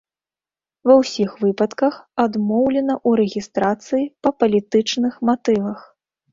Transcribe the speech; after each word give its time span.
Ва 0.91 0.95
ўсіх 1.01 1.35
выпадках 1.43 1.99
адмоўлена 2.25 2.93
ў 3.07 3.21
рэгістрацыі 3.21 4.11
па 4.25 4.29
палітычных 4.43 5.13
матывах. 5.33 5.79